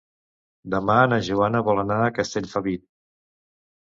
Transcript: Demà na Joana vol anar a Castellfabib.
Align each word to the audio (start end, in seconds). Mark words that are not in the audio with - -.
Demà 0.73 0.95
na 1.11 1.19
Joana 1.27 1.61
vol 1.67 1.81
anar 1.81 1.97
a 2.05 2.13
Castellfabib. 2.15 2.83